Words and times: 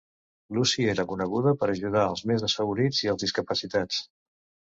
Lucy 0.57 0.85
era 0.93 1.03
coneguda 1.09 1.53
per 1.63 1.67
ajudar 1.73 2.07
els 2.13 2.25
més 2.31 2.45
desfavorits 2.45 3.03
i 3.05 3.13
els 3.13 3.27
discapacitats. 3.27 4.01